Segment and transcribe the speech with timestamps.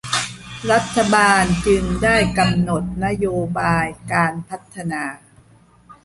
[0.71, 5.03] รัฐบาลจึงได้กำหนดนโยบายการพัฒนา